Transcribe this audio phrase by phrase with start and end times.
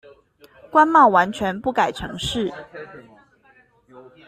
[0.71, 2.51] 關貿完全不改程式